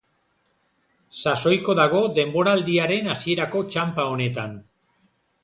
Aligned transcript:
Sasoiko 1.23 1.75
dago 1.79 2.01
denboraldiaren 2.15 3.13
hasierako 3.13 3.63
txanpa 3.75 4.09
honetan. 4.17 4.59